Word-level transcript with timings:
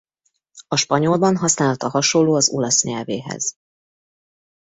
A 0.67 0.75
spanyolban 0.75 1.37
használata 1.37 1.89
hasonló 1.89 2.33
az 2.33 2.49
olasz 2.49 2.83
nyelvéhez. 2.83 3.55